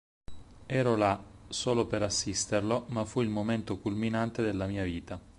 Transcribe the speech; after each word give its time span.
Ero 0.67 0.95
là 0.95 1.23
solo 1.47 1.85
per 1.85 2.01
assisterlo, 2.01 2.85
ma 2.87 3.05
fu 3.05 3.21
il 3.21 3.29
momento 3.29 3.77
culminante 3.77 4.41
della 4.41 4.65
mia 4.65 4.83
vita. 4.83 5.21